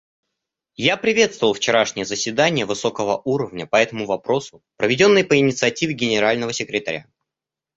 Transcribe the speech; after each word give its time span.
Я 0.77 0.97
приветствовал 0.97 1.53
вчерашнее 1.53 2.05
заседание 2.05 2.65
высокого 2.65 3.21
уровня 3.23 3.67
по 3.67 3.75
этому 3.75 4.07
вопросу, 4.07 4.63
проведенное 4.77 5.23
по 5.23 5.37
инициативе 5.37 5.93
Генерального 5.93 6.53
секретаря. 6.53 7.05